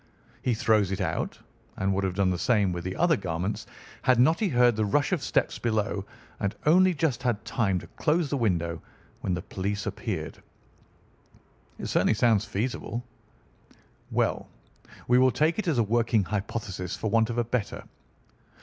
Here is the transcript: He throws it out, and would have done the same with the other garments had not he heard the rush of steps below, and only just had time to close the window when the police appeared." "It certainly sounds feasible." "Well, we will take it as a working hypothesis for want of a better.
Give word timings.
He 0.41 0.55
throws 0.55 0.91
it 0.91 0.99
out, 0.99 1.37
and 1.77 1.93
would 1.93 2.03
have 2.03 2.15
done 2.15 2.31
the 2.31 2.39
same 2.39 2.73
with 2.73 2.83
the 2.83 2.95
other 2.95 3.15
garments 3.15 3.67
had 4.01 4.19
not 4.19 4.39
he 4.39 4.49
heard 4.49 4.75
the 4.75 4.83
rush 4.83 5.11
of 5.11 5.21
steps 5.21 5.59
below, 5.59 6.07
and 6.39 6.55
only 6.65 6.95
just 6.95 7.21
had 7.21 7.45
time 7.45 7.77
to 7.77 7.85
close 7.85 8.27
the 8.31 8.37
window 8.37 8.81
when 9.19 9.35
the 9.35 9.43
police 9.43 9.85
appeared." 9.85 10.41
"It 11.77 11.85
certainly 11.85 12.15
sounds 12.15 12.45
feasible." 12.45 13.03
"Well, 14.09 14.47
we 15.07 15.19
will 15.19 15.29
take 15.29 15.59
it 15.59 15.67
as 15.67 15.77
a 15.77 15.83
working 15.83 16.23
hypothesis 16.23 16.95
for 16.95 17.11
want 17.11 17.29
of 17.29 17.37
a 17.37 17.43
better. 17.43 17.83